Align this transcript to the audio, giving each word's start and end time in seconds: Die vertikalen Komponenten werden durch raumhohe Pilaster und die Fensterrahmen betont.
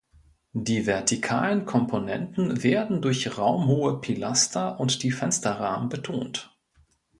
Die 0.57 0.87
vertikalen 0.87 1.65
Komponenten 1.67 2.63
werden 2.63 3.03
durch 3.03 3.37
raumhohe 3.37 3.99
Pilaster 4.01 4.79
und 4.79 5.03
die 5.03 5.11
Fensterrahmen 5.11 5.89
betont. 5.89 6.57